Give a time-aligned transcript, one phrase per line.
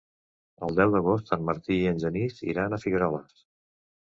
[0.67, 3.37] El deu d'agost en Martí i en Genís iran a Figueroles.